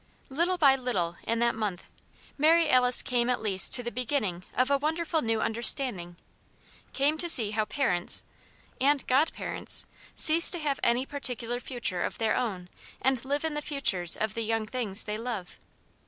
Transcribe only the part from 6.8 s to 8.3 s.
came to see how parents